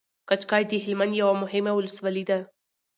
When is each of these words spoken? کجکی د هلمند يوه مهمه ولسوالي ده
کجکی 0.29 0.63
د 0.67 0.71
هلمند 0.85 1.13
يوه 1.21 1.33
مهمه 1.43 1.71
ولسوالي 1.75 2.23
ده 2.29 2.39